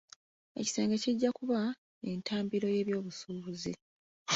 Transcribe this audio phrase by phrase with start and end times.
[0.59, 1.59] Ekisenge kijja kuba
[2.11, 3.73] entabiro y'ebyobusuubuzi.